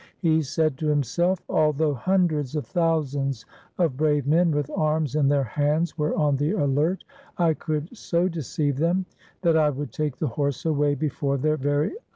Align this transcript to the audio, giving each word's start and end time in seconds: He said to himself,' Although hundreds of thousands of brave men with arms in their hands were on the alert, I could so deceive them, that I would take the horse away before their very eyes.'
He 0.17 0.41
said 0.41 0.79
to 0.79 0.87
himself,' 0.87 1.43
Although 1.47 1.93
hundreds 1.93 2.55
of 2.55 2.65
thousands 2.65 3.45
of 3.77 3.97
brave 3.97 4.25
men 4.25 4.49
with 4.49 4.71
arms 4.75 5.13
in 5.13 5.27
their 5.27 5.43
hands 5.43 5.95
were 5.95 6.15
on 6.15 6.37
the 6.37 6.53
alert, 6.53 7.03
I 7.37 7.53
could 7.53 7.95
so 7.95 8.27
deceive 8.27 8.77
them, 8.77 9.05
that 9.43 9.55
I 9.55 9.69
would 9.69 9.91
take 9.91 10.17
the 10.17 10.29
horse 10.29 10.65
away 10.65 10.95
before 10.95 11.37
their 11.37 11.55
very 11.55 11.91
eyes.' 11.91 11.97